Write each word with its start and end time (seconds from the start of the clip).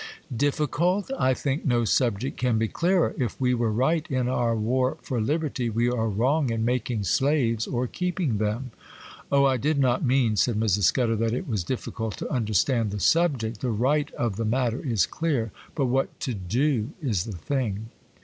'Difficult? 0.35 1.11
I 1.19 1.35
think 1.35 1.63
no 1.63 1.85
subject 1.85 2.35
can 2.35 2.57
be 2.57 2.67
clearer. 2.67 3.13
If 3.19 3.39
we 3.39 3.53
were 3.53 3.71
right 3.71 4.09
in 4.09 4.27
our 4.27 4.55
war 4.55 4.97
for 5.03 5.21
liberty, 5.21 5.69
we 5.69 5.91
are 5.91 6.09
wrong 6.09 6.49
in 6.49 6.65
making 6.65 7.03
slaves 7.03 7.67
or 7.67 7.85
keeping 7.85 8.39
them.' 8.39 8.71
'Oh, 9.31 9.45
I 9.45 9.57
did 9.57 9.77
not 9.77 10.03
mean,' 10.03 10.37
said 10.37 10.59
Mrs. 10.59 10.85
Scudder, 10.85 11.15
'that 11.17 11.35
it 11.35 11.47
was 11.47 11.63
difficult 11.63 12.17
to 12.17 12.31
understand 12.31 12.89
the 12.89 12.99
subject; 12.99 13.59
the 13.61 13.69
right 13.69 14.09
of 14.13 14.37
the 14.37 14.43
matter 14.43 14.79
is 14.83 15.05
clear, 15.05 15.51
but 15.75 15.85
what 15.85 16.19
to 16.21 16.33
do 16.33 16.89
is 16.99 17.25
the 17.25 17.37
thing. 17.37 17.89